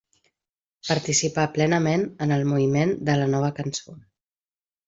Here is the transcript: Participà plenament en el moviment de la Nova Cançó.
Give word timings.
Participà 0.89 1.43
plenament 1.59 2.07
en 2.27 2.35
el 2.39 2.49
moviment 2.53 2.97
de 3.11 3.19
la 3.23 3.31
Nova 3.35 3.55
Cançó. 3.63 3.99